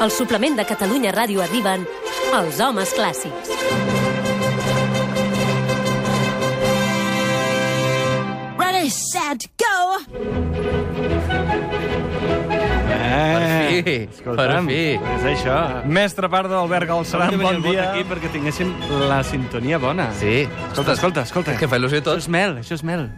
Al 0.00 0.10
suplement 0.12 0.56
de 0.58 0.64
Catalunya 0.68 1.12
Ràdio 1.14 1.40
arriben 1.40 1.86
els 2.36 2.60
homes 2.60 2.92
clàssics. 2.96 3.52
Ready, 8.58 8.90
set, 8.90 9.48
go! 9.56 9.76
Eh, 13.06 13.82
fi, 13.84 13.94
escolta'm, 14.12 14.66
per 14.66 14.74
fi. 14.74 14.82
És 15.16 15.26
això. 15.32 15.56
Mestre 15.88 16.28
Pardo, 16.28 16.58
Albert 16.60 16.88
Galceran, 16.90 17.38
bon 17.40 17.62
dia. 17.64 17.90
aquí 17.90 18.04
perquè 18.08 18.30
tinguéssim 18.34 18.72
la 19.08 19.22
sintonia 19.24 19.78
bona. 19.78 20.10
Sí. 20.20 20.44
Escolta, 20.70 20.92
escolta, 20.92 21.22
escolta. 21.22 21.56
És 21.56 21.58
que 21.62 21.68
fa 21.68 21.80
il·lusió 21.80 22.02
tot. 22.02 22.16
Això 22.18 22.26
és 22.26 22.28
mel, 22.28 22.58
això 22.60 22.76
és 22.76 22.84
mel. 22.84 23.08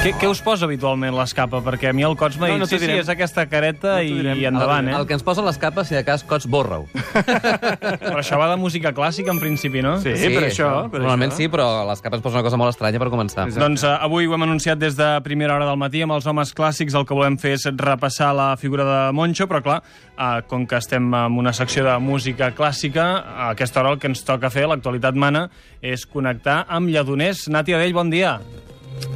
Què, 0.00 0.14
què 0.16 0.28
us 0.32 0.38
posa 0.40 0.64
habitualment 0.64 1.12
l'escapa? 1.12 1.58
Perquè 1.60 1.90
a 1.90 1.92
mi 1.92 2.00
el 2.06 2.14
Cots 2.16 2.38
m'ha 2.40 2.46
No, 2.48 2.54
dit, 2.54 2.62
no 2.62 2.66
sí, 2.70 2.78
sí, 2.80 2.86
és 3.02 3.08
aquesta 3.12 3.42
careta 3.52 3.98
No 3.98 4.06
i, 4.08 4.14
i 4.40 4.46
endavant, 4.48 4.86
el, 4.88 4.94
eh? 4.94 4.96
el 4.96 5.04
que 5.04 5.12
ens 5.12 5.24
posa 5.26 5.42
les 5.44 5.58
capes, 5.60 5.90
si 5.90 5.96
de 5.98 6.00
cas, 6.06 6.22
cots, 6.24 6.46
borra-ho. 6.48 6.86
Però 8.00 8.14
això 8.22 8.38
va 8.40 8.46
de 8.48 8.56
música 8.56 8.94
clàssica, 8.96 9.28
en 9.34 9.42
principi, 9.42 9.82
no? 9.84 9.98
Sí, 10.00 10.14
per 10.32 10.46
això. 10.46 10.70
Per 10.88 11.02
Normalment 11.02 11.34
això. 11.34 11.42
sí, 11.42 11.50
però 11.52 11.66
les 11.90 12.00
capes 12.00 12.22
posa 12.24 12.38
una 12.40 12.44
cosa 12.46 12.56
molt 12.62 12.72
estranya 12.72 13.02
per 13.02 13.10
començar. 13.12 13.44
Exacte. 13.50 13.60
Doncs 13.60 13.84
uh, 13.84 13.98
avui 14.06 14.24
ho 14.24 14.32
hem 14.38 14.46
anunciat 14.48 14.80
des 14.80 14.96
de 14.96 15.10
primera 15.26 15.58
hora 15.58 15.68
del 15.68 15.76
matí 15.84 16.00
amb 16.06 16.16
els 16.16 16.30
homes 16.32 16.54
clàssics. 16.56 16.96
El 16.96 17.04
que 17.04 17.20
volem 17.20 17.36
fer 17.42 17.52
és 17.58 17.68
repassar 17.76 18.30
la 18.40 18.48
figura 18.56 18.88
de 18.88 18.98
Moncho, 19.20 19.50
però 19.52 19.60
clar, 19.66 19.78
uh, 20.16 20.40
com 20.48 20.64
que 20.64 20.80
estem 20.80 21.12
en 21.12 21.36
una 21.44 21.52
secció 21.52 21.84
de 21.84 21.98
música 22.00 22.54
clàssica, 22.56 23.10
a 23.20 23.52
aquesta 23.52 23.84
hora 23.84 23.92
el 23.92 24.00
que 24.00 24.08
ens 24.08 24.24
toca 24.24 24.48
fer, 24.48 24.64
l'actualitat 24.72 25.12
mana, 25.20 25.50
és 25.84 26.08
connectar 26.08 26.62
amb 26.72 26.88
Lledoners. 26.88 27.50
Nati 27.52 27.76
Adell, 27.76 27.92
bon 28.00 28.08
dia. 28.16 28.38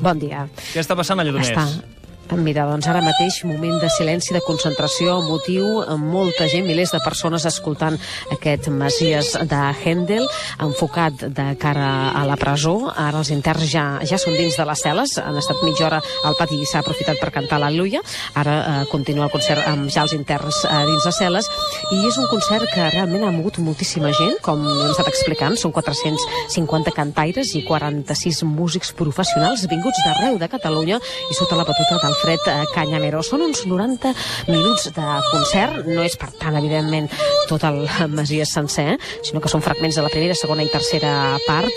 Bon 0.03 0.19
dia. 0.21 0.47
Què 0.73 0.83
està 0.83 0.97
passant 0.99 1.21
a 1.21 1.27
Lledoners? 1.27 1.53
Està. 1.55 1.94
Mira, 2.33 2.65
doncs 2.65 2.87
ara 2.89 3.03
mateix 3.05 3.43
moment 3.45 3.77
de 3.83 3.89
silenci, 3.93 4.33
de 4.33 4.41
concentració, 4.43 5.19
motiu, 5.27 5.83
amb 5.85 6.09
molta 6.09 6.47
gent, 6.49 6.65
milers 6.67 6.95
de 6.95 7.01
persones 7.05 7.45
escoltant 7.47 7.99
aquest 8.33 8.71
Masies 8.73 9.35
de 9.45 9.61
Händel, 9.85 10.25
enfocat 10.65 11.27
de 11.37 11.47
cara 11.61 12.11
a 12.17 12.25
la 12.27 12.39
presó. 12.41 12.91
Ara 12.91 13.21
els 13.21 13.31
interns 13.31 13.69
ja, 13.71 13.85
ja 14.09 14.19
són 14.19 14.39
dins 14.39 14.57
de 14.57 14.67
les 14.67 14.85
cel·les, 14.87 15.15
han 15.21 15.37
estat 15.37 15.61
mitja 15.67 15.87
hora 15.87 16.01
al 16.25 16.37
pati 16.39 16.57
i 16.57 16.67
s'ha 16.67 16.81
aprofitat 16.81 17.21
per 17.21 17.31
cantar 17.35 17.61
l'Al·luia. 17.61 18.01
Ara 18.41 18.57
eh, 18.57 18.81
continua 18.91 19.29
el 19.29 19.35
concert 19.35 19.69
amb 19.69 19.93
ja 19.93 20.07
els 20.09 20.17
interns 20.17 20.63
eh, 20.65 20.81
dins 20.89 21.05
les 21.05 21.21
cel·les, 21.21 21.51
i 21.93 22.01
és 22.09 22.19
un 22.19 22.29
concert 22.33 22.67
que 22.73 22.89
realment 22.97 23.29
ha 23.29 23.35
mogut 23.37 23.61
moltíssima 23.61 24.15
gent, 24.17 24.41
com 24.43 24.65
hem 24.65 24.91
estat 24.91 25.13
explicant, 25.13 25.61
són 25.61 25.77
450 25.77 26.97
cantaires 26.97 27.53
i 27.55 27.63
46 27.69 28.43
músics 28.49 28.97
professionals 28.97 29.69
vinguts 29.71 30.03
d'arreu 30.09 30.41
de 30.41 30.51
Catalunya 30.51 30.99
i 30.99 31.37
sota 31.37 31.61
la 31.61 31.69
batuta 31.69 32.01
d'Alfred 32.01 32.14
eh, 32.51 32.65
Canyamero. 32.75 33.23
Són 33.27 33.43
uns 33.45 33.65
90 33.67 34.13
minuts 34.49 34.89
de 34.95 35.07
concert, 35.31 35.85
no 35.87 36.03
és 36.05 36.17
per 36.21 36.31
tant, 36.39 36.57
evidentment, 36.59 37.09
tot 37.49 37.65
el 37.69 37.85
Masies 38.15 38.53
sencer, 38.55 38.99
sinó 39.25 39.43
que 39.43 39.51
són 39.53 39.63
fragments 39.65 39.97
de 39.99 40.05
la 40.05 40.13
primera, 40.13 40.37
segona 40.39 40.65
i 40.65 40.71
tercera 40.73 41.37
part. 41.47 41.71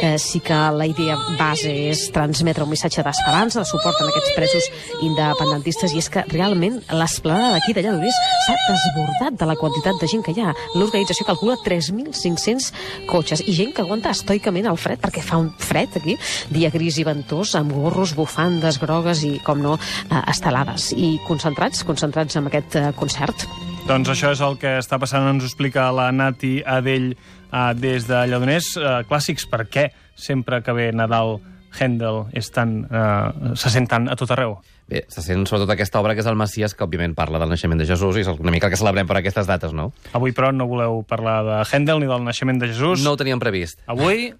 Eh, 0.00 0.16
sí 0.18 0.40
que 0.40 0.56
la 0.72 0.86
idea 0.88 1.16
base 1.38 1.72
és 1.90 2.06
transmetre 2.14 2.64
un 2.64 2.70
missatge 2.72 3.04
d'esperança, 3.04 3.60
de 3.60 3.68
suport 3.68 4.00
en 4.00 4.08
aquests 4.08 4.34
presos 4.36 4.68
independentistes, 5.04 5.94
i 5.94 6.00
és 6.00 6.08
que 6.12 6.24
realment 6.32 6.80
l'esplanada 6.94 7.54
d'aquí 7.56 7.74
de 7.76 7.84
Lledoners 7.84 8.20
s'ha 8.46 8.56
desbordat 8.68 9.36
de 9.40 9.48
la 9.48 9.56
quantitat 9.60 10.00
de 10.00 10.08
gent 10.10 10.24
que 10.24 10.34
hi 10.36 10.44
ha. 10.44 10.54
L'organització 10.76 11.26
calcula 11.28 11.58
3.500 11.64 12.70
cotxes 13.10 13.44
i 13.44 13.54
gent 13.56 13.74
que 13.76 13.84
aguanta 13.84 14.14
estoicament 14.14 14.68
el 14.70 14.78
fred, 14.80 15.00
perquè 15.02 15.24
fa 15.24 15.40
un 15.40 15.50
fred 15.58 15.98
aquí, 16.00 16.16
dia 16.52 16.70
gris 16.72 16.98
i 17.00 17.06
ventós, 17.06 17.54
amb 17.58 17.74
gorros, 17.76 18.14
bufandes 18.16 18.80
grogues 18.80 19.24
i, 19.26 19.36
com 19.44 19.60
no, 19.62 19.76
eh, 19.80 20.22
estelades. 20.30 20.90
I 20.96 21.16
concentrats, 21.26 21.84
concentrats 21.88 22.38
en 22.40 22.50
aquest 22.50 22.78
eh, 22.80 22.88
concert. 22.98 23.46
Doncs 23.88 24.12
això 24.12 24.30
és 24.34 24.40
el 24.44 24.58
que 24.60 24.76
està 24.78 25.00
passant, 25.02 25.26
ens 25.26 25.44
ho 25.44 25.48
explica 25.48 25.88
la 25.94 26.10
Nati 26.14 26.60
Adell 26.62 27.14
uh, 27.14 27.72
des 27.74 28.04
de 28.06 28.26
Lledoners. 28.28 28.74
Uh, 28.78 29.00
clàssics, 29.08 29.48
per 29.50 29.64
què 29.72 29.88
sempre 30.14 30.60
que 30.62 30.74
ve 30.76 30.90
Nadal 30.94 31.40
Händel 31.74 32.26
és 32.36 32.50
tan, 32.54 32.84
uh, 32.86 33.54
se 33.58 33.72
sent 33.72 33.88
tant 33.90 34.10
a 34.10 34.18
tot 34.18 34.30
arreu? 34.34 34.58
Bé, 34.90 35.04
se 35.10 35.22
sent 35.22 35.44
sobretot 35.46 35.70
aquesta 35.70 36.00
obra 36.02 36.16
que 36.18 36.22
és 36.24 36.28
el 36.30 36.38
Messias, 36.38 36.74
que 36.74 36.82
òbviament 36.82 37.14
parla 37.18 37.38
del 37.38 37.52
naixement 37.52 37.78
de 37.78 37.86
Jesús, 37.86 38.18
i 38.18 38.24
és 38.24 38.30
una 38.32 38.50
mica 38.50 38.66
el 38.66 38.74
que 38.74 38.80
celebrem 38.80 39.06
per 39.06 39.20
aquestes 39.20 39.46
dates, 39.46 39.74
no? 39.76 39.92
Avui, 40.18 40.34
però, 40.34 40.50
no 40.54 40.66
voleu 40.70 41.04
parlar 41.06 41.40
de 41.46 41.58
Händel 41.70 42.02
ni 42.02 42.10
del 42.10 42.26
naixement 42.26 42.58
de 42.62 42.72
Jesús. 42.72 43.04
No 43.06 43.14
ho 43.14 43.20
teníem 43.20 43.42
previst. 43.42 43.78
Avui, 43.86 44.32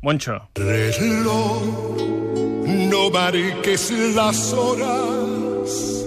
Moncho. 0.00 0.40
reloj, 0.56 1.97
marques 3.10 3.90
las 4.14 4.52
horas, 4.52 6.04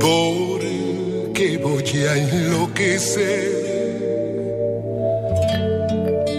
porque 0.00 1.58
voy 1.62 2.04
a 2.08 2.16
enloquecer. 2.16 3.64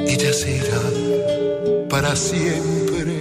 Y 0.07 0.17
ya 0.17 0.33
será 0.33 0.81
para 1.89 2.15
siempre 2.15 3.15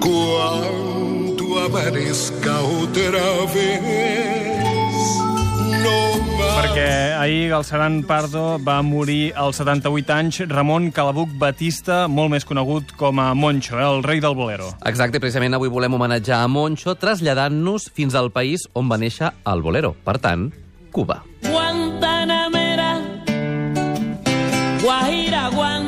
cuando 0.00 1.58
amanezca 1.60 2.60
otra 2.60 3.52
vez. 3.54 4.41
Perquè 6.38 6.86
ahir 7.18 7.50
Galceran 7.50 8.02
Pardo 8.08 8.56
va 8.62 8.78
morir 8.86 9.32
als 9.36 9.58
78 9.60 10.14
anys 10.14 10.40
Ramon 10.50 10.90
Calabuc 10.94 11.34
Batista, 11.40 12.06
molt 12.08 12.32
més 12.32 12.46
conegut 12.48 12.94
com 12.96 13.20
a 13.20 13.32
Moncho, 13.34 13.76
eh, 13.78 13.84
el 13.84 14.02
rei 14.06 14.22
del 14.24 14.36
bolero. 14.38 14.70
Exacte, 14.88 15.20
precisament 15.20 15.54
avui 15.58 15.68
volem 15.72 15.94
homenatjar 15.98 16.42
a 16.42 16.48
Moncho 16.48 16.94
traslladant-nos 16.96 17.90
fins 17.92 18.14
al 18.14 18.32
país 18.32 18.68
on 18.72 18.88
va 18.88 19.00
néixer 19.00 19.32
el 19.52 19.62
bolero. 19.62 19.94
Per 20.04 20.18
tant, 20.22 20.50
Cuba. 20.92 21.22
Guantanamera, 21.44 22.90
Guajira, 24.82 25.48
Guantanamera, 25.50 25.81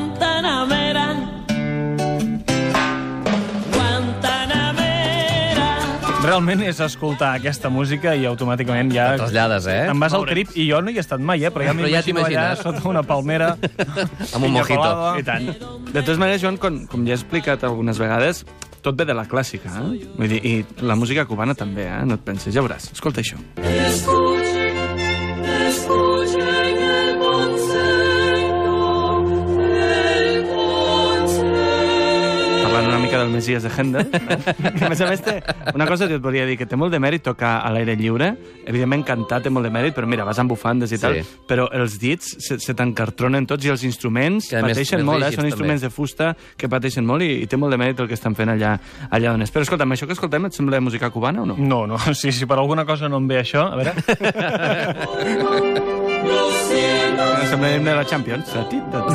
Realment 6.24 6.62
és 6.64 6.78
escoltar 6.80 7.34
aquesta 7.36 7.68
música 7.68 8.14
i 8.16 8.24
automàticament 8.24 8.92
ja... 8.94 9.10
Et 9.12 9.20
trasllades, 9.20 9.66
eh? 9.68 9.80
Te'n 9.90 10.00
vas 10.00 10.14
al 10.16 10.24
Carib, 10.30 10.54
i 10.56 10.64
jo 10.70 10.80
no 10.80 10.92
hi 10.92 10.96
he 10.96 11.02
estat 11.04 11.20
mai, 11.20 11.44
eh? 11.44 11.50
però 11.52 11.66
ja 11.66 11.74
Però 11.76 11.90
ja 11.90 12.00
m'imagino 12.06 12.40
allà 12.40 12.54
sota 12.56 12.80
una 12.88 13.02
palmera. 13.04 13.50
Amb 14.34 14.40
un 14.48 14.54
mojito. 14.56 14.78
colada. 14.78 15.10
I 15.20 15.26
tant. 15.26 15.50
De 15.90 15.98
totes 16.00 16.20
maneres, 16.22 16.40
Joan, 16.40 16.56
com, 16.62 16.80
com 16.88 17.04
ja 17.04 17.12
he 17.12 17.18
explicat 17.20 17.66
algunes 17.68 18.00
vegades, 18.00 18.44
tot 18.84 18.96
ve 18.96 19.04
de 19.08 19.16
la 19.16 19.26
clàssica, 19.28 19.68
eh? 19.82 20.00
Vull 20.16 20.32
dir, 20.32 20.40
I 20.48 20.54
la 20.84 20.96
música 20.96 21.26
cubana 21.28 21.56
també, 21.58 21.90
eh? 21.90 22.00
No 22.08 22.16
et 22.16 22.24
penses, 22.24 22.56
ja 22.56 22.64
veuràs. 22.64 22.88
Escolta 22.96 23.20
això. 23.24 23.36
Escuchen, 23.60 24.43
Parlant 32.84 33.00
una 33.00 33.04
mica 33.04 33.18
del 33.22 33.30
Messias 33.32 33.62
de 33.64 33.70
Händel, 33.70 34.10
que 34.78 34.84
a 34.84 34.88
més 34.92 35.00
a 35.00 35.06
més 35.08 35.22
té 35.24 35.38
una 35.74 35.86
cosa 35.88 36.06
que 36.08 36.14
et 36.18 36.22
volia 36.22 36.44
dir, 36.46 36.56
que 36.60 36.66
té 36.68 36.76
molt 36.76 36.92
de 36.92 36.98
mèrit 37.00 37.22
tocar 37.24 37.54
a 37.64 37.70
l'aire 37.72 37.94
lliure, 37.96 38.34
evidentment 38.68 39.04
cantar 39.08 39.40
té 39.44 39.50
molt 39.50 39.64
de 39.66 39.72
mèrit, 39.74 39.94
però 39.96 40.06
mira, 40.10 40.24
vas 40.28 40.38
amb 40.42 40.50
bufandes 40.52 40.92
i 40.92 40.96
Sí. 40.98 41.02
tal, 41.02 41.14
però 41.48 41.68
els 41.72 41.96
dits 41.98 42.36
se, 42.44 42.58
se 42.60 42.74
t'encartronen 42.76 43.46
tots 43.48 43.64
i 43.64 43.68
els 43.72 43.82
instruments 43.88 44.48
Que 44.50 44.56
més- 44.62 44.72
pateixen 44.76 44.98
més 45.00 45.06
molt, 45.08 45.22
eh? 45.22 45.26
rígids, 45.26 45.36
són 45.36 45.42
també. 45.44 45.50
instruments 45.54 45.82
de 45.82 45.90
fusta 45.90 46.36
que 46.56 46.68
pateixen 46.68 47.06
molt 47.06 47.22
i, 47.24 47.30
i 47.42 47.46
té 47.50 47.56
molt 47.56 47.72
de 47.72 47.78
mèrit 47.80 48.00
el 48.04 48.08
que 48.08 48.14
estan 48.14 48.34
fent 48.36 48.50
allà, 48.54 48.76
allà 49.10 49.32
on 49.34 49.42
és. 49.42 49.50
Però 49.54 49.62
escolta'm, 49.64 49.92
això 49.96 50.06
que 50.06 50.12
escoltem 50.14 50.44
et 50.46 50.52
sembla 50.54 50.80
música 50.80 51.10
cubana 51.10 51.42
o 51.42 51.46
no? 51.46 51.56
No, 51.58 51.86
no, 51.86 51.98
sí, 52.14 52.32
si 52.32 52.46
per 52.46 52.58
alguna 52.58 52.84
cosa 52.84 53.08
no 53.08 53.16
em 53.22 53.28
ve 53.28 53.40
això, 53.40 53.72
a 53.72 53.76
veure... 53.80 53.94
Sembla 57.64 57.78
l'himne 57.78 57.90
de 57.90 57.96
la 57.96 58.04
Champions. 58.04 58.50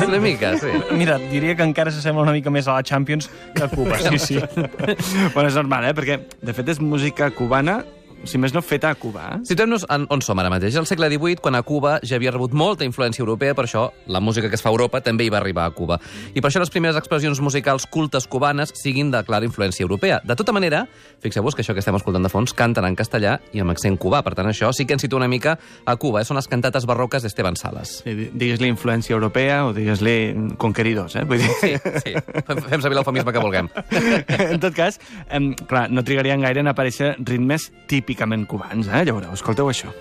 Una 0.08 0.18
mica, 0.18 0.56
sí. 0.58 0.66
Mira, 0.98 1.18
diria 1.30 1.54
que 1.54 1.62
encara 1.62 1.92
s'assembla 1.94 2.24
una 2.24 2.32
mica 2.34 2.50
més 2.50 2.66
a 2.66 2.74
la 2.74 2.82
Champions 2.82 3.28
que 3.54 3.62
a 3.62 3.68
Cuba, 3.70 3.98
sí, 4.02 4.18
sí. 4.18 4.38
bueno, 5.34 5.46
és 5.46 5.54
normal, 5.54 5.86
eh? 5.86 5.92
Perquè, 5.94 6.16
de 6.42 6.54
fet, 6.56 6.72
és 6.74 6.80
música 6.82 7.30
cubana 7.30 7.78
si 8.24 8.38
més 8.38 8.54
no, 8.54 8.62
feta 8.62 8.90
a 8.90 8.96
Cuba. 8.98 9.26
Eh? 9.34 9.40
Situem-nos 9.50 9.86
en 9.92 10.06
on 10.12 10.22
som 10.24 10.38
ara 10.40 10.50
mateix. 10.52 10.76
Al 10.76 10.88
segle 10.88 11.08
XVIII, 11.10 11.40
quan 11.42 11.56
a 11.56 11.62
Cuba 11.66 11.98
ja 12.06 12.18
havia 12.18 12.32
rebut 12.34 12.54
molta 12.56 12.84
influència 12.86 13.22
europea, 13.22 13.54
per 13.56 13.66
això 13.66 13.88
la 14.06 14.20
música 14.20 14.48
que 14.48 14.58
es 14.58 14.64
fa 14.64 14.70
a 14.70 14.74
Europa 14.74 15.00
també 15.04 15.26
hi 15.26 15.32
va 15.32 15.40
arribar 15.40 15.66
a 15.68 15.74
Cuba. 15.76 16.00
I 16.34 16.40
per 16.40 16.50
això 16.50 16.62
les 16.62 16.72
primeres 16.72 16.98
expressions 16.98 17.40
musicals 17.40 17.86
cultes 17.90 18.26
cubanes 18.30 18.74
siguin 18.76 19.10
de 19.10 19.22
clara 19.24 19.46
influència 19.48 19.84
europea. 19.84 20.20
De 20.24 20.36
tota 20.36 20.52
manera, 20.52 20.84
fixeu-vos 21.24 21.56
que 21.56 21.64
això 21.64 21.74
que 21.74 21.84
estem 21.84 21.96
escoltant 21.96 22.26
de 22.26 22.32
fons 22.32 22.54
canten 22.56 22.86
en 22.86 22.98
castellà 22.98 23.38
i 23.52 23.62
amb 23.62 23.74
accent 23.74 23.98
cubà. 24.00 24.22
Per 24.26 24.34
tant, 24.38 24.50
això 24.50 24.72
sí 24.76 24.86
que 24.86 24.96
ens 24.96 25.06
situa 25.06 25.22
una 25.22 25.30
mica 25.30 25.56
a 25.84 25.96
Cuba. 25.96 26.20
Eh? 26.20 26.28
Són 26.28 26.38
les 26.38 26.48
cantates 26.50 26.86
barroques 26.88 27.24
d'Esteban 27.24 27.56
Salas. 27.56 28.00
Sí, 28.04 28.16
digues-li 28.32 28.70
influència 28.70 29.16
europea 29.16 29.64
o 29.68 29.74
digues-li 29.76 30.56
conqueridors, 30.60 31.16
eh? 31.16 31.24
Vull 31.28 31.42
dir... 31.42 31.50
Sí, 31.60 31.74
sí. 32.04 32.14
Fem, 32.46 32.80
servir 32.80 32.96
l'eufemisme 32.96 33.34
que 33.34 33.42
vulguem. 33.42 33.70
en 34.54 34.60
tot 34.62 34.74
cas, 34.76 35.00
em, 35.28 35.52
clar, 35.68 35.88
no 35.92 36.04
trigarien 36.06 36.42
gaire 36.44 36.62
en 36.64 36.70
aparèixer 36.70 37.14
ritmes 37.18 37.70
típicament 38.10 38.46
cubans, 38.50 38.90
eh? 38.90 39.04
Ja 39.06 39.14
escolteu 39.38 39.70
això. 39.70 39.94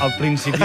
Al, 0.00 0.10
al 0.10 0.16
principi... 0.18 0.62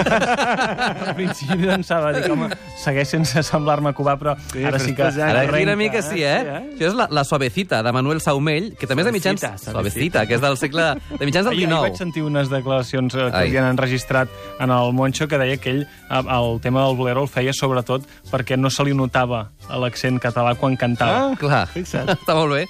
al 1.06 1.14
principi 1.14 1.66
pensava, 1.66 2.12
dic, 2.16 2.28
home, 2.32 2.50
segueix 2.82 3.12
sense 3.16 3.42
semblar-me 3.46 3.92
cubà, 3.96 4.16
però 4.20 4.36
Sí, 4.52 4.64
ara 4.64 4.78
sí 4.82 4.94
que... 4.94 5.02
Ara 5.02 5.42
arrenca, 5.42 5.56
aquí 5.56 5.66
una 5.68 5.76
mica 5.76 6.02
sí, 6.02 6.22
eh? 6.22 6.38
Sí, 6.42 6.48
eh? 6.48 6.60
Això 6.74 6.90
és 6.90 6.96
la, 6.98 7.08
la 7.10 7.24
Suavecita, 7.24 7.82
de 7.82 7.92
Manuel 7.94 8.20
Saumell, 8.24 8.72
que 8.78 8.88
també 8.90 9.04
és 9.04 9.10
de 9.10 9.14
mitjans... 9.14 9.40
Suavecita, 9.40 9.72
Suavecita, 9.72 10.24
que 10.26 10.36
és 10.38 10.42
del 10.42 10.58
segle... 10.60 10.88
De 11.12 11.28
mitjans 11.28 11.48
del 11.48 11.56
Ahir, 11.56 11.68
ahir 11.68 11.78
vaig 11.78 11.94
XIX. 11.94 12.02
sentir 12.02 12.24
unes 12.26 12.50
declaracions 12.52 13.14
eh, 13.14 13.28
que 13.30 13.38
Ai. 13.38 13.50
havien 13.50 13.68
enregistrat 13.70 14.32
en 14.60 14.72
el 14.74 14.92
Moncho 14.96 15.28
que 15.28 15.38
deia 15.40 15.58
que 15.60 15.76
ell 15.76 15.84
eh, 15.84 16.22
el 16.22 16.60
tema 16.64 16.86
del 16.86 16.96
bolero 16.98 17.22
el 17.22 17.30
feia 17.30 17.54
sobretot 17.54 18.08
perquè 18.32 18.58
no 18.58 18.70
se 18.72 18.84
li 18.86 18.96
notava 18.96 19.44
l'accent 19.70 20.18
català 20.22 20.54
quan 20.58 20.76
cantava. 20.80 21.30
Ah. 21.30 21.38
Clar, 21.38 21.62
Fixa't. 21.72 22.10
està 22.18 22.34
molt 22.36 22.56
bé. 22.56 22.64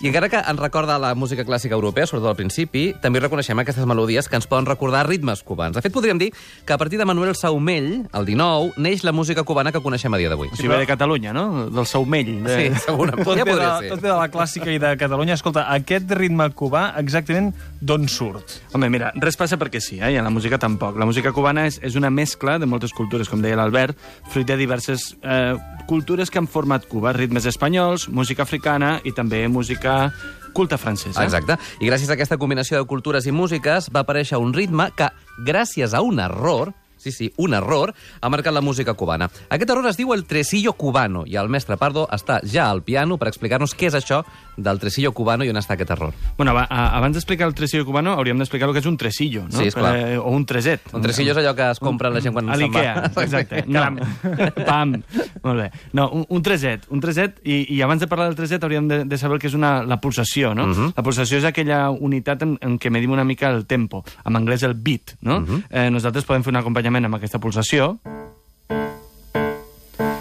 I 0.00 0.08
encara 0.10 0.30
que 0.32 0.40
ens 0.40 0.62
recorda 0.62 0.98
la 1.00 1.14
música 1.18 1.44
clàssica 1.44 1.76
europea, 1.76 2.08
sobretot 2.08 2.32
al 2.32 2.38
principi, 2.38 2.88
també 3.02 3.20
reconeixem 3.20 3.58
aquestes 3.60 3.86
melodies 3.88 4.28
que 4.28 4.38
ens 4.40 4.48
poden 4.48 4.68
recordar 4.68 5.04
ritmes 5.08 5.44
cubans. 5.44 5.76
De 5.76 5.84
fet, 5.84 5.92
podríem 5.92 6.07
dir 6.16 6.30
que 6.64 6.72
a 6.72 6.78
partir 6.78 6.96
de 6.98 7.04
Manuel 7.04 7.34
Saumell, 7.36 8.06
el 8.08 8.24
19, 8.24 8.72
neix 8.80 9.04
la 9.04 9.12
música 9.12 9.44
cubana 9.44 9.72
que 9.74 9.82
coneixem 9.84 10.14
a 10.14 10.20
dia 10.20 10.30
d'avui. 10.32 10.48
O 10.48 10.56
sigui, 10.56 10.70
ve 10.72 10.78
de 10.80 10.86
Catalunya, 10.88 11.34
no? 11.36 11.66
Del 11.68 11.84
Saumell. 11.84 12.30
De... 12.46 12.56
Sí, 12.56 12.80
segurament. 12.86 13.24
Tot, 13.28 13.36
Ja 13.36 13.44
ve 13.44 13.58
de, 13.58 13.68
ser. 13.82 13.90
tot 13.92 14.00
ve 14.00 14.08
de 14.08 14.16
la 14.16 14.30
clàssica 14.32 14.72
i 14.72 14.80
de 14.80 14.94
Catalunya. 14.96 15.36
Escolta, 15.36 15.66
aquest 15.74 16.08
ritme 16.16 16.48
cubà, 16.56 16.94
exactament 17.02 17.52
d'on 17.84 18.08
surt? 18.08 18.56
Home, 18.72 18.88
mira, 18.88 19.12
res 19.20 19.36
passa 19.36 19.58
perquè 19.60 19.82
sí, 19.84 20.00
eh? 20.00 20.14
i 20.14 20.16
en 20.16 20.24
la 20.24 20.32
música 20.32 20.56
tampoc. 20.58 20.96
La 20.96 21.06
música 21.08 21.34
cubana 21.36 21.66
és, 21.68 21.80
és 21.84 21.98
una 22.00 22.08
mescla 22.14 22.56
de 22.62 22.70
moltes 22.70 22.94
cultures, 22.96 23.28
com 23.28 23.42
deia 23.44 23.58
l'Albert, 23.58 23.98
fruit 24.32 24.46
de 24.48 24.56
diverses 24.56 25.10
eh, 25.20 25.56
cultures 25.90 26.30
que 26.30 26.38
han 26.38 26.46
format 26.48 26.86
Cuba. 26.86 27.12
Ritmes 27.16 27.46
espanyols, 27.48 28.08
música 28.08 28.44
africana 28.46 28.98
i 29.04 29.12
també 29.16 29.42
música 29.48 30.12
culta 30.58 30.78
francesa. 30.80 31.22
Exacte. 31.22 31.54
I 31.78 31.86
gràcies 31.86 32.10
a 32.10 32.16
aquesta 32.18 32.38
combinació 32.40 32.80
de 32.80 32.90
cultures 32.90 33.26
i 33.30 33.34
músiques 33.34 33.92
va 33.94 34.02
aparèixer 34.02 34.40
un 34.42 34.50
ritme 34.56 34.90
que, 34.98 35.06
gràcies 35.46 35.94
a 35.94 36.02
un 36.02 36.18
error, 36.18 36.74
sí, 37.10 37.28
sí, 37.28 37.32
un 37.36 37.54
error, 37.54 37.94
ha 38.20 38.28
marcat 38.28 38.52
la 38.54 38.60
música 38.60 38.94
cubana. 38.94 39.30
Aquest 39.48 39.70
error 39.70 39.86
es 39.88 39.96
diu 39.96 40.12
el 40.14 40.24
tresillo 40.24 40.72
cubano, 40.74 41.24
i 41.26 41.36
el 41.36 41.48
mestre 41.48 41.76
Pardo 41.76 42.06
està 42.12 42.40
ja 42.44 42.68
al 42.70 42.82
piano 42.82 43.18
per 43.18 43.28
explicar-nos 43.28 43.74
què 43.74 43.88
és 43.88 43.94
això 43.98 44.22
del 44.58 44.78
tresillo 44.82 45.12
cubano 45.14 45.44
i 45.46 45.50
on 45.52 45.56
està 45.56 45.74
aquest 45.76 45.90
error. 45.94 46.12
Bueno, 46.36 46.56
a, 46.58 46.66
abans 46.96 47.14
d'explicar 47.14 47.46
el 47.48 47.54
tresillo 47.54 47.84
cubano, 47.86 48.12
hauríem 48.18 48.38
d'explicar 48.38 48.68
el 48.68 48.74
que 48.74 48.82
és 48.82 48.86
un 48.90 48.96
tresillo, 48.98 49.44
no? 49.46 49.58
Sí, 49.58 49.68
esclar. 49.70 49.94
Eh, 49.96 50.18
o 50.18 50.30
un 50.34 50.44
treset. 50.46 50.82
Un 50.92 51.02
tresillo 51.02 51.32
és 51.32 51.38
allò 51.38 51.54
que 51.54 51.70
es 51.70 51.78
compra 51.80 52.10
la 52.10 52.20
gent 52.20 52.34
quan 52.34 52.48
A 52.50 52.56
se'n 52.56 52.72
va. 52.72 52.82
l'Ikea, 52.82 53.12
exacte. 53.24 53.64
No. 53.68 53.84
Pam. 54.68 54.96
Molt 55.44 55.60
bé. 55.60 55.68
No, 55.92 56.08
un, 56.10 56.24
un 56.28 56.42
treset. 56.42 56.86
Un 56.90 57.00
treset, 57.00 57.38
i, 57.44 57.60
i 57.76 57.80
abans 57.82 58.00
de 58.02 58.08
parlar 58.10 58.26
del 58.28 58.36
treset 58.38 58.62
hauríem 58.64 58.88
de, 58.90 59.04
de 59.04 59.18
saber 59.18 59.36
el 59.38 59.42
que 59.42 59.46
és 59.50 59.54
una, 59.54 59.82
la 59.86 60.00
pulsació, 60.00 60.54
no? 60.58 60.66
Mhm. 60.66 60.92
La 60.96 61.02
pulsació 61.06 61.38
és 61.38 61.46
aquella 61.48 61.88
unitat 61.90 62.42
en, 62.42 62.56
en 62.64 62.78
què 62.82 62.90
medim 62.90 63.12
una 63.14 63.24
mica 63.24 63.50
el 63.54 63.64
tempo. 63.66 64.02
En 64.26 64.36
anglès 64.36 64.64
el 64.66 64.74
beat, 64.74 65.14
no? 65.22 65.40
Mhm. 65.40 65.62
eh, 65.70 65.88
nosaltres 65.94 66.24
podem 66.26 66.42
fer 66.42 66.50
un 66.52 66.60
acompanyament 66.60 66.97
amb 67.06 67.18
aquesta 67.18 67.38
pulsació. 67.38 67.98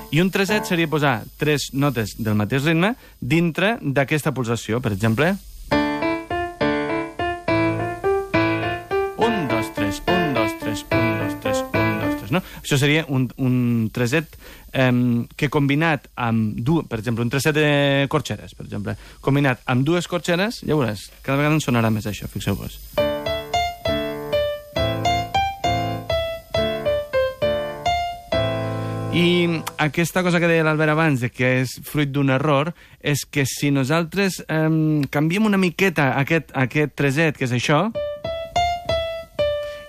I 0.08 0.22
un 0.24 0.30
treset 0.32 0.64
seria 0.66 0.88
posar 0.88 1.20
tres 1.38 1.68
notes 1.74 2.16
del 2.18 2.38
mateix 2.40 2.64
ritme 2.64 2.94
dintre 3.20 3.76
d'aquesta 3.82 4.32
pulsació. 4.34 4.80
Per 4.82 4.94
exemple... 4.96 5.34
Un, 9.18 9.36
dos, 9.52 9.68
tres, 9.76 10.00
un, 10.08 10.34
dos, 10.34 10.54
tres, 10.62 10.86
un, 10.90 11.10
dos, 11.20 11.36
tres, 11.44 11.64
un, 11.74 11.90
dos, 12.00 12.16
tres, 12.22 12.32
no? 12.32 12.42
Això 12.62 12.80
seria 12.80 13.04
un, 13.10 13.28
un 13.38 13.58
treset 13.94 14.38
eh, 14.72 14.88
que 15.36 15.52
combinat 15.52 16.08
amb... 16.16 16.56
Du, 16.64 16.80
per 16.88 17.02
exemple, 17.02 17.28
un 17.28 17.34
treset 17.34 17.58
de 17.58 18.08
corxeres, 18.10 18.56
per 18.56 18.66
exemple. 18.70 18.96
Combinat 19.26 19.66
amb 19.68 19.84
dues 19.86 20.08
corxeres, 20.08 20.64
ja 20.64 20.74
veuràs, 20.80 21.10
cada 21.22 21.42
vegada 21.42 21.60
ens 21.60 21.68
sonarà 21.68 21.92
més 21.92 22.08
això, 22.08 22.32
fixeu-vos. 22.32 22.80
I 29.18 29.64
aquesta 29.82 30.22
cosa 30.22 30.38
que 30.38 30.46
deia 30.46 30.62
l'Albert 30.62 30.94
abans, 30.94 31.24
que 31.34 31.48
és 31.64 31.72
fruit 31.82 32.12
d'un 32.14 32.30
error, 32.30 32.70
és 33.02 33.24
que 33.26 33.48
si 33.50 33.72
nosaltres 33.74 34.44
eh, 34.46 34.70
canviem 35.10 35.48
una 35.50 35.58
miqueta 35.58 36.12
aquest, 36.22 36.54
aquest 36.54 36.94
treset, 36.94 37.40
que 37.40 37.48
és 37.50 37.56
això, 37.58 37.88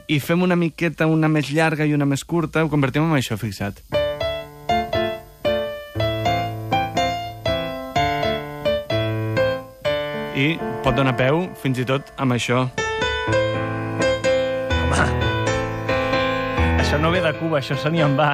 i 0.08 0.16
fem 0.24 0.48
una 0.48 0.56
miqueta 0.56 1.04
una 1.12 1.28
més 1.28 1.52
llarga 1.52 1.84
i 1.84 1.92
una 1.92 2.08
més 2.08 2.24
curta, 2.24 2.64
ho 2.64 2.72
convertim 2.72 3.04
en 3.04 3.20
això, 3.20 3.36
fixa't. 3.36 3.84
I 10.38 10.54
pot 10.80 10.96
donar 10.96 11.18
peu, 11.20 11.50
fins 11.60 11.84
i 11.84 11.84
tot, 11.84 12.14
amb 12.16 12.40
això. 12.40 12.64
Això 16.88 16.96
no 16.96 17.10
ve 17.12 17.18
de 17.20 17.34
Cuba, 17.36 17.58
això 17.58 17.74
se 17.76 17.90
n'hi 17.92 18.00
en 18.00 18.14
va. 18.16 18.30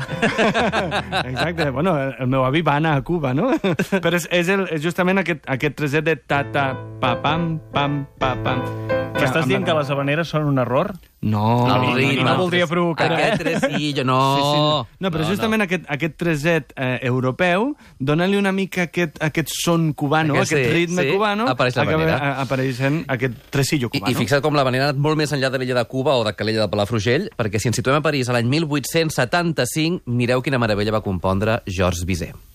Exacte. 1.27 1.67
Bueno, 1.75 1.97
el, 1.99 2.29
meu 2.31 2.47
avi 2.47 2.63
va 2.63 2.77
anar 2.79 2.95
a 3.01 3.03
Cuba, 3.03 3.35
no? 3.35 3.51
Però 4.05 4.15
és, 4.15 4.31
és, 4.31 4.47
el, 4.55 4.69
és 4.71 4.79
justament 4.79 5.19
aquest, 5.27 5.43
aquest 5.59 5.81
treset 5.83 6.07
de 6.07 6.21
ta-ta, 6.23 6.71
pa-pam, 7.03 7.57
pam, 7.75 8.05
pa-pam. 8.23 8.94
M'estàs 9.25 9.49
dient 9.51 9.65
que 9.67 9.75
les 9.77 9.91
habaneres 9.91 10.31
són 10.31 10.47
un 10.49 10.61
error? 10.63 10.93
No, 11.25 11.65
El 11.65 11.73
no, 11.73 11.95
ritme. 11.97 12.25
no 12.27 12.37
voldria 12.37 12.67
provocar. 12.69 13.09
Aquest 13.17 13.43
tresillo, 13.43 14.05
no. 14.05 14.19
Sí, 14.37 14.43
sí, 14.45 14.61
no. 14.61 14.87
no, 15.01 15.11
però 15.15 15.27
justament 15.29 15.65
Aquest, 15.65 15.87
aquest 15.89 16.17
treset 16.21 16.75
eh, 16.77 16.99
europeu, 17.09 17.71
dona-li 17.99 18.37
una 18.37 18.53
mica 18.53 18.85
aquest, 18.91 19.17
aquest 19.25 19.49
son 19.57 19.93
cubano, 19.97 20.35
Aquest 20.37 20.53
aquest, 20.53 20.69
sí, 20.69 20.75
ritme 20.77 21.07
sí, 21.07 21.15
cubano, 21.15 21.49
apareix 21.49 21.79
acaba 21.81 22.19
apareixent 22.43 23.03
aquest 23.09 23.39
tresillo 23.55 23.89
I, 23.89 23.99
cubano. 23.99 24.13
I 24.13 24.19
fixa't 24.21 24.45
com 24.45 24.55
la 24.59 24.65
manera 24.69 24.91
ha 24.91 24.93
anat 24.93 25.01
molt 25.01 25.17
més 25.17 25.33
enllà 25.33 25.51
de 25.51 25.59
l'illa 25.63 25.79
de 25.81 25.85
Cuba 25.89 26.19
o 26.21 26.25
de 26.27 26.35
Calella 26.37 26.67
de 26.67 26.71
Palafrugell, 26.73 27.31
perquè 27.39 27.61
si 27.63 27.71
ens 27.73 27.81
situem 27.81 27.97
a 27.99 28.05
París 28.05 28.29
a 28.29 28.37
l'any 28.37 28.51
1875, 28.53 30.05
mireu 30.07 30.43
quina 30.45 30.61
meravella 30.61 30.93
va 30.99 31.05
compondre 31.05 31.63
Georges 31.67 32.05
Bizet. 32.05 32.54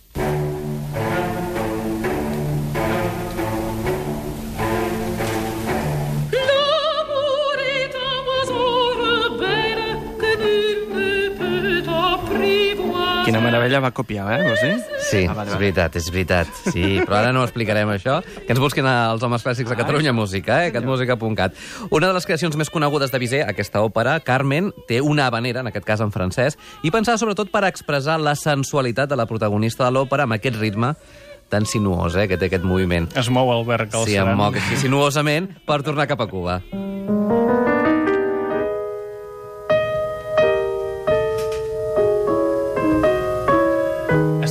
Meravella 13.69 13.79
va 13.85 13.91
copiar, 13.93 14.25
eh? 14.33 14.43
Vols 14.47 14.61
dir? 14.61 14.75
Sí, 15.09 15.25
Ah, 15.29 15.33
vale, 15.33 15.51
és 15.51 15.57
veritat, 15.59 15.95
és 15.95 16.09
veritat. 16.11 16.47
Sí, 16.73 16.99
però 17.05 17.19
ara 17.19 17.31
no 17.31 17.41
ho 17.41 17.45
explicarem, 17.47 17.87
això. 17.93 18.19
Que 18.23 18.51
ens 18.53 18.59
busquin 18.59 18.85
als 18.85 19.21
homes 19.23 19.43
clàssics 19.45 19.69
de 19.69 19.75
Catalunya 19.77 20.13
Música, 20.13 20.65
eh? 20.65 20.71
catmusica.cat. 20.71 21.53
Una 21.91 22.07
de 22.07 22.13
les 22.13 22.25
creacions 22.25 22.55
més 22.57 22.69
conegudes 22.69 23.11
de 23.11 23.19
Bizet, 23.19 23.47
aquesta 23.47 23.81
òpera, 23.85 24.19
Carmen, 24.25 24.71
té 24.87 25.01
una 25.01 25.27
habanera, 25.27 25.61
en 25.61 25.67
aquest 25.67 25.85
cas 25.85 26.01
en 26.01 26.11
francès, 26.11 26.57
i 26.83 26.91
pensada 26.91 27.17
sobretot 27.17 27.51
per 27.51 27.63
expressar 27.69 28.19
la 28.19 28.35
sensualitat 28.35 29.09
de 29.09 29.15
la 29.15 29.25
protagonista 29.27 29.85
de 29.85 29.91
l'òpera 29.91 30.23
amb 30.25 30.33
aquest 30.39 30.57
ritme 30.59 30.95
tan 31.49 31.65
sinuós, 31.65 32.15
eh, 32.15 32.27
que 32.27 32.37
té 32.37 32.45
aquest 32.45 32.63
moviment. 32.63 33.09
Es 33.17 33.29
mou 33.29 33.49
Albert 33.51 33.89
Sí, 33.91 33.97
Galceran. 34.15 34.33
em 34.33 34.41
així 34.55 34.77
sinuosament 34.77 35.49
per 35.65 35.81
tornar 35.81 36.05
cap 36.07 36.21
a 36.21 36.27
Cuba. 36.27 36.61
Has 36.61 37.48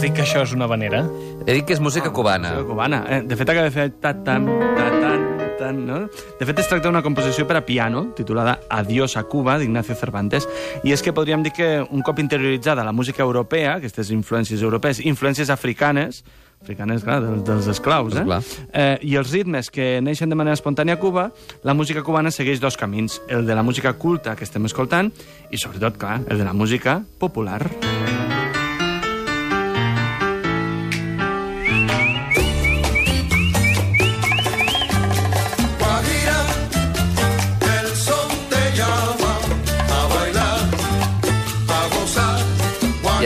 dit 0.09 0.17
que 0.17 0.25
això 0.25 0.43
és 0.45 0.53
una 0.57 0.65
habanera? 0.65 1.03
He 1.47 1.59
dit 1.59 1.67
que 1.69 1.75
és 1.77 1.81
música 1.85 2.11
cubana. 2.15 2.55
Música 2.55 2.71
cubana. 2.71 3.03
Eh, 3.09 3.21
de 3.29 3.37
fet, 3.37 3.51
acaba 3.51 3.69
de 3.69 3.75
fer 3.75 3.91
ta-tan, 4.01 4.47
ta-tan, 4.77 5.27
tan, 5.59 5.81
no? 5.87 5.99
De 6.39 6.47
fet, 6.49 6.63
es 6.63 6.69
tracta 6.71 6.89
d'una 6.89 7.03
composició 7.05 7.45
per 7.49 7.59
a 7.61 7.65
piano, 7.67 8.07
titulada 8.17 8.59
Adiós 8.73 9.19
a 9.19 9.25
Cuba, 9.29 9.59
d'Ignacio 9.61 9.97
Cervantes, 9.99 10.49
i 10.85 10.95
és 10.95 11.03
que 11.05 11.13
podríem 11.13 11.45
dir 11.45 11.53
que 11.53 11.69
un 11.83 12.05
cop 12.07 12.21
interioritzada 12.23 12.87
la 12.87 12.95
música 12.95 13.23
europea, 13.23 13.77
aquestes 13.77 14.13
influències 14.15 14.63
europees, 14.63 15.03
influències 15.05 15.51
africanes, 15.51 16.23
africanes, 16.63 17.05
clar, 17.05 17.21
dels, 17.23 17.45
dels 17.45 17.69
esclaus, 17.75 18.17
eh? 18.17 18.25
Clar. 18.25 18.41
eh? 18.73 18.97
I 19.03 19.19
els 19.21 19.31
ritmes 19.35 19.69
que 19.71 20.01
neixen 20.01 20.31
de 20.33 20.39
manera 20.39 20.57
espontània 20.57 20.97
a 20.97 21.03
Cuba, 21.03 21.29
la 21.63 21.75
música 21.75 22.03
cubana 22.03 22.33
segueix 22.33 22.63
dos 22.65 22.81
camins, 22.81 23.21
el 23.29 23.47
de 23.47 23.55
la 23.55 23.63
música 23.63 23.93
culta 23.99 24.35
que 24.37 24.49
estem 24.49 24.65
escoltant 24.67 25.13
i, 25.51 25.59
sobretot, 25.59 26.01
clar, 26.01 26.23
el 26.29 26.39
de 26.39 26.49
la 26.49 26.57
música 26.57 27.03
popular. 27.19 27.67
Guajira, 27.67 28.28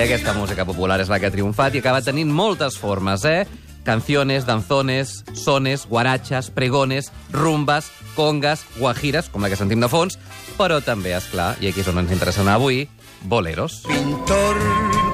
I 0.02 0.04
aquesta 0.04 0.32
música 0.35 0.64
popular 0.66 0.97
és 0.99 1.06
la 1.06 1.21
que 1.23 1.28
ha 1.28 1.30
triomfat 1.30 1.76
i 1.76 1.78
acaba 1.78 2.00
tenint 2.02 2.26
moltes 2.35 2.75
formes, 2.75 3.23
eh? 3.23 3.44
Canciones, 3.87 4.42
danzones, 4.49 5.12
sones, 5.38 5.85
guarachas, 5.87 6.49
pregones, 6.50 7.12
rumbas, 7.30 7.92
congas, 8.16 8.64
guajires, 8.80 9.28
com 9.30 9.47
la 9.47 9.52
que 9.52 9.61
sentim 9.61 9.78
de 9.78 9.87
fons, 9.87 10.18
però 10.59 10.80
també, 10.82 11.14
és 11.14 11.30
clar, 11.30 11.52
i 11.62 11.71
aquí 11.71 11.85
és 11.85 11.92
on 11.92 12.02
ens 12.02 12.11
interessa 12.11 12.42
anar 12.42 12.59
avui, 12.59 12.88
boleros. 13.30 13.85
pintor 13.87 14.59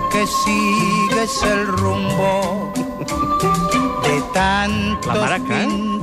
que 0.08 0.24
sigues 0.24 1.36
el 1.52 1.66
rumbo 1.66 2.72
de 4.08 4.16
tantos 4.32 5.12
La 5.12 5.20
maraca, 5.20 5.64
eh? 5.68 5.97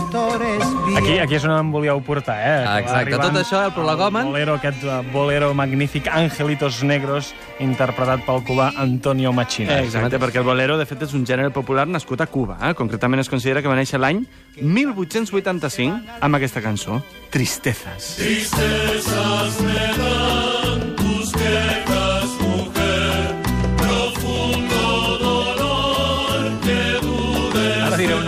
Aquí, 0.96 1.18
aquí 1.20 1.36
és 1.38 1.46
on 1.48 1.54
em 1.56 1.72
volíeu 1.74 2.00
portar, 2.06 2.36
eh? 2.40 2.56
Exacte, 2.82 2.96
arribant 3.02 3.30
tot 3.30 3.40
això, 3.42 3.62
el 3.68 3.74
prolegomen. 3.76 4.26
El 4.26 4.32
bolero, 4.34 4.56
aquest 4.60 4.84
eh, 4.84 5.00
bolero 5.14 5.52
magnífic, 5.58 6.08
Angelitos 6.12 6.82
Negros, 6.84 7.34
interpretat 7.64 8.26
pel 8.28 8.44
cubà 8.48 8.72
Antonio 8.82 9.34
Machina. 9.36 9.80
Eh, 9.80 9.90
Exacte, 9.90 10.20
perquè 10.22 10.42
el 10.42 10.48
bolero, 10.48 10.78
de 10.82 10.88
fet, 10.90 11.04
és 11.08 11.14
un 11.18 11.26
gènere 11.28 11.52
popular 11.56 11.88
nascut 11.88 12.22
a 12.22 12.30
Cuba. 12.32 12.58
Eh? 12.70 12.74
Concretament 12.78 13.24
es 13.24 13.32
considera 13.32 13.62
que 13.62 13.72
va 13.72 13.78
néixer 13.80 14.00
l'any 14.02 14.24
1885 14.62 16.20
amb 16.22 16.42
aquesta 16.42 16.64
cançó, 16.66 17.02
Tristezas. 17.32 18.16
Tristezas 18.22 19.62
me 19.62 19.92
dan 20.00 20.35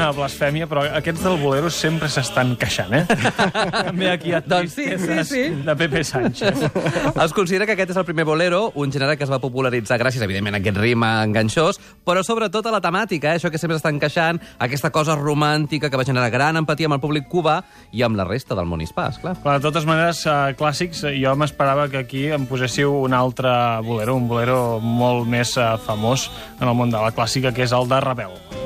una 0.08 0.16
blasfèmia, 0.16 0.68
però 0.70 0.84
aquests 0.96 1.24
del 1.26 1.36
bolero 1.42 1.70
sempre 1.74 2.08
s'estan 2.12 2.54
queixant, 2.60 2.94
eh? 2.96 3.04
També 3.90 4.10
aquí 4.14 4.32
hi 4.32 4.36
ha 4.38 4.42
Doncs 4.48 4.78
sí, 4.78 4.86
sí, 5.02 5.18
sí. 5.28 5.42
de 5.66 5.76
Pepe 5.76 6.04
Sánchez. 6.08 6.64
Es 7.28 7.34
considera 7.36 7.66
que 7.66 7.74
aquest 7.76 7.92
és 7.92 7.98
el 8.00 8.06
primer 8.08 8.24
bolero, 8.28 8.72
un 8.80 8.92
gènere 8.94 9.18
que 9.18 9.26
es 9.26 9.32
va 9.32 9.40
popularitzar 9.44 9.98
gràcies, 10.00 10.24
evidentment, 10.24 10.56
a 10.56 10.62
aquest 10.62 10.80
ritme 10.80 11.10
enganxós, 11.26 11.80
però 12.08 12.22
sobretot 12.24 12.70
a 12.70 12.74
la 12.74 12.82
temàtica, 12.84 13.34
eh? 13.34 13.42
això 13.42 13.52
que 13.52 13.60
sempre 13.60 13.80
estan 13.80 14.00
queixant, 14.00 14.40
aquesta 14.64 14.92
cosa 14.96 15.18
romàntica 15.20 15.90
que 15.92 16.00
va 16.00 16.06
generar 16.08 16.30
gran 16.32 16.62
empatia 16.62 16.88
amb 16.88 16.98
el 17.00 17.04
públic 17.04 17.28
cubà 17.32 17.58
i 17.92 18.06
amb 18.08 18.20
la 18.20 18.28
resta 18.30 18.56
del 18.56 18.70
món 18.70 18.84
hispà, 18.86 19.10
esclar. 19.16 19.36
Clar, 19.44 19.58
de 19.60 19.68
totes 19.68 19.88
maneres, 19.90 20.24
eh, 20.30 20.38
clàssics, 20.60 21.04
eh, 21.10 21.18
jo 21.20 21.36
m'esperava 21.36 21.90
que 21.92 22.06
aquí 22.06 22.28
em 22.32 22.48
poséssiu 22.48 22.96
un 23.02 23.18
altre 23.18 23.52
bolero, 23.84 24.16
un 24.16 24.30
bolero 24.30 24.62
molt 24.80 25.28
més 25.28 25.58
eh, 25.58 25.74
famós 25.84 26.30
en 26.62 26.70
el 26.70 26.78
món 26.78 26.94
de 26.94 27.02
la 27.02 27.12
clàssica, 27.12 27.52
que 27.52 27.68
és 27.68 27.76
el 27.76 27.92
de 27.92 28.00
Ravel. 28.08 28.57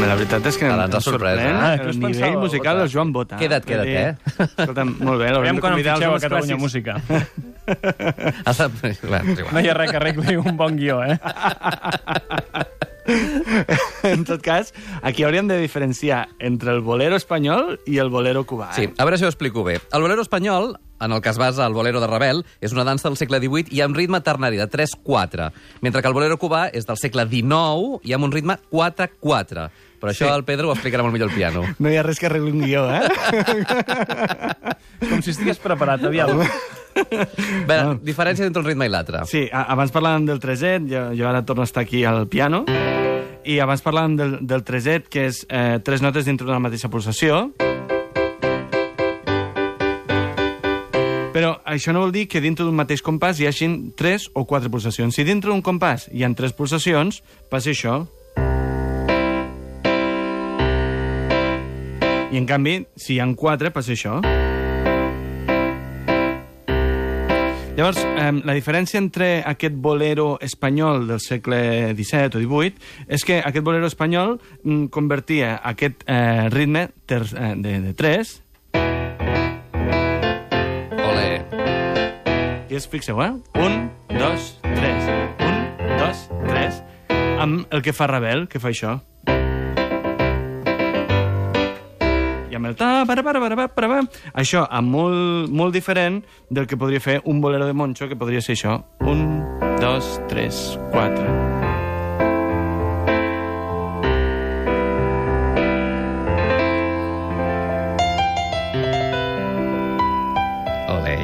La 0.00 0.16
veritat 0.16 0.46
és 0.48 0.56
que 0.56 0.64
em 0.66 0.72
sorprès, 0.74 1.04
sorprèn 1.04 1.38
eh? 1.40 1.74
El 1.82 1.88
us 1.92 1.98
nivell 2.00 2.38
musical 2.40 2.78
del 2.80 2.88
Joan 2.90 3.12
Bota. 3.12 3.36
Queda't, 3.40 3.64
queda't, 3.68 3.88
eh? 3.88 4.16
Escolta'm, 4.46 4.94
molt 5.04 5.20
bé, 5.20 5.28
l'haurem 5.30 5.44
Veiem 5.44 5.56
de 5.60 5.62
quan 5.62 5.72
em 5.72 5.76
convidar 5.76 5.92
als 5.94 6.00
fitxeu 6.00 6.14
a 6.16 6.20
Catalunya. 6.24 6.56
Música. 6.60 6.92
No 9.52 9.60
hi 9.60 9.68
ha 9.70 9.74
res 9.76 9.90
que 9.92 9.98
arregli 10.00 10.36
un 10.40 10.56
bon 10.58 10.76
guió, 10.80 11.02
eh? 11.04 11.18
En 14.04 14.24
tot 14.24 14.42
cas, 14.42 14.72
aquí 15.02 15.24
hauríem 15.24 15.48
de 15.48 15.58
diferenciar 15.58 16.28
entre 16.38 16.70
el 16.72 16.80
bolero 16.80 17.16
espanyol 17.18 17.80
i 17.86 17.98
el 17.98 18.10
bolero 18.12 18.44
cubà. 18.46 18.70
Sí, 18.76 18.84
Eh? 18.84 18.92
a 18.98 19.04
veure 19.04 19.18
si 19.18 19.24
ho 19.24 19.28
explico 19.28 19.64
bé. 19.64 19.80
El 19.92 20.02
bolero 20.02 20.22
espanyol, 20.22 20.78
en 21.00 21.12
el 21.12 21.20
que 21.20 21.30
es 21.30 21.38
basa 21.38 21.66
el 21.66 21.74
bolero 21.74 22.00
de 22.00 22.06
Ravel, 22.06 22.44
és 22.60 22.72
una 22.72 22.84
dansa 22.84 23.08
del 23.08 23.16
segle 23.18 23.40
XVIII 23.40 23.74
i 23.74 23.80
amb 23.82 23.96
ritme 23.96 24.20
ternari 24.20 24.56
de 24.60 24.68
3-4, 24.70 25.50
mentre 25.80 26.02
que 26.02 26.08
el 26.08 26.14
bolero 26.14 26.38
cubà 26.38 26.68
és 26.72 26.86
del 26.86 26.98
segle 27.00 27.26
XIX 27.26 27.98
i 28.04 28.12
amb 28.14 28.24
un 28.24 28.32
ritme 28.32 28.58
4-4. 28.70 29.70
Però 30.00 30.10
això 30.14 30.26
Sí. 30.26 30.32
el 30.32 30.44
Pedro 30.48 30.68
ho 30.70 30.74
explicarà 30.74 31.02
molt 31.04 31.12
millor 31.12 31.28
al 31.30 31.34
piano. 31.36 31.62
No 31.78 31.90
hi 31.90 31.96
ha 31.96 32.02
res 32.02 32.18
que 32.18 32.26
arregli 32.26 32.50
un 32.54 32.62
guió, 32.64 32.86
eh? 32.90 33.02
Com 35.10 35.20
si 35.22 35.30
estigués 35.34 35.58
preparat, 35.60 36.02
aviam. 36.08 36.40
A 36.40 36.46
veure, 37.68 37.98
diferència 38.02 38.46
entre 38.48 38.62
un 38.62 38.66
ritme 38.66 38.86
i 38.88 38.90
l'altre. 38.92 39.20
Sí, 39.28 39.44
abans 39.52 39.92
parlàvem 39.92 40.24
del 40.26 40.40
treset, 40.40 40.88
jo, 40.90 41.10
jo 41.16 41.28
ara 41.28 41.44
torno 41.44 41.62
a 41.62 41.68
estar 41.68 41.84
aquí 41.84 42.02
al 42.08 42.26
piano, 42.32 42.64
i 43.44 43.58
abans 43.60 43.84
parlàvem 43.84 44.16
del, 44.16 44.38
del 44.46 44.64
treset, 44.64 45.06
que 45.08 45.26
és 45.28 45.44
eh, 45.48 45.78
tres 45.84 46.00
notes 46.02 46.24
dintre 46.24 46.46
d'una 46.48 46.58
mateixa 46.64 46.88
pulsació. 46.92 47.50
Però 51.30 51.52
això 51.64 51.92
no 51.94 52.00
vol 52.02 52.10
dir 52.12 52.24
que 52.28 52.40
dintre 52.42 52.64
d'un 52.66 52.74
mateix 52.76 53.00
compàs 53.06 53.38
hi 53.40 53.46
hagin 53.46 53.92
tres 53.96 54.26
o 54.34 54.42
quatre 54.50 54.68
pulsacions. 54.72 55.14
Si 55.14 55.22
dintre 55.24 55.52
d'un 55.52 55.62
compàs 55.62 56.08
hi 56.10 56.24
ha 56.26 56.32
tres 56.36 56.52
pulsacions, 56.56 57.22
passa 57.48 57.70
això. 57.70 58.00
I 62.30 62.38
en 62.38 62.46
canvi, 62.46 62.84
si 62.94 63.16
hi 63.16 63.20
ha 63.20 63.26
quatre, 63.34 63.74
passa 63.74 63.96
això. 63.96 64.20
Llavors, 67.80 67.96
eh, 68.04 68.32
la 68.44 68.52
diferència 68.52 69.00
entre 69.00 69.40
aquest 69.46 69.72
bolero 69.80 70.34
espanyol 70.44 71.06
del 71.08 71.20
segle 71.24 71.94
XVII 71.94 72.36
o 72.36 72.40
XVIII 72.42 72.74
és 73.16 73.24
que 73.24 73.38
aquest 73.40 73.64
bolero 73.64 73.88
espanyol 73.88 74.36
mm, 74.36 74.92
convertia 74.92 75.56
aquest 75.64 76.04
eh, 76.04 76.52
ritme 76.52 76.92
ter, 77.06 77.22
eh, 77.32 77.54
de, 77.56 77.80
de 77.86 77.94
tres 77.96 78.42
Ole. 78.74 78.82
i 82.68 82.76
es 82.76 82.84
fixeu, 82.90 83.22
eh? 83.24 83.32
Un, 83.56 83.88
dos, 84.12 84.60
tres. 84.62 85.08
Un, 85.40 85.56
dos, 85.96 86.28
tres. 86.50 86.82
Amb 87.40 87.64
el 87.72 87.80
que 87.80 87.96
fa 87.96 88.06
Ravel, 88.10 88.44
que 88.50 88.60
fa 88.60 88.68
això. 88.74 89.00
I 92.50 92.56
amb 92.58 92.66
el 92.66 92.74
ta, 92.74 93.04
para, 93.06 93.22
para, 93.22 93.38
para, 93.38 93.68
para, 93.68 93.88
para. 93.88 94.02
Això, 94.34 94.64
amb 94.66 94.90
molt, 94.90 95.52
molt 95.54 95.74
diferent 95.74 96.18
del 96.50 96.66
que 96.66 96.76
podria 96.76 96.98
fer 96.98 97.20
un 97.30 97.40
bolero 97.40 97.68
de 97.68 97.76
Moncho, 97.78 98.08
que 98.10 98.18
podria 98.18 98.42
ser 98.42 98.56
això. 98.58 98.80
Un, 99.06 99.44
dos, 99.78 100.18
tres, 100.26 100.74
quatre. 100.90 101.28
Ole. 110.90 111.18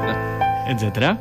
Etcètera. 0.72 1.18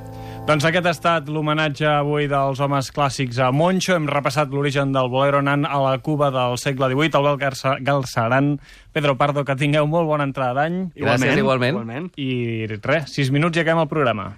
Doncs 0.48 0.63
aquest 0.63 0.86
ha 0.88 0.92
estat 0.96 1.25
l'homenatge 1.27 1.84
avui 1.92 2.30
dels 2.32 2.62
homes 2.63 2.88
clàssics 2.96 3.36
a 3.44 3.50
Moncho. 3.51 3.98
Hem 3.98 4.06
repassat 4.08 4.54
l'origen 4.56 4.94
del 4.96 5.10
bolero 5.12 5.42
anant 5.44 5.66
a 5.68 5.82
la 5.84 5.98
Cuba 6.00 6.30
del 6.32 6.56
segle 6.62 6.88
XVIII, 6.94 7.20
el 7.20 7.42
Garça, 7.42 7.74
Galceran, 7.84 8.54
Pedro 8.96 9.18
Pardo, 9.20 9.44
que 9.44 9.58
tingueu 9.60 9.92
molt 9.92 10.08
bona 10.08 10.24
entrada 10.24 10.62
d'any. 10.62 10.77
Gràcies, 10.96 11.36
igualment. 11.44 11.75
igualment. 11.75 12.08
I 12.16 12.80
res, 12.80 13.12
sis 13.12 13.27
minuts 13.36 13.60
i 13.60 13.66
acabem 13.66 13.84
el 13.84 13.92
programa. 13.92 14.30